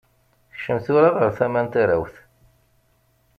Kcem 0.55 0.79
tura 0.85 1.09
ɣer 1.17 1.29
tama 1.37 1.61
n 1.65 1.67
tarawt. 1.73 2.15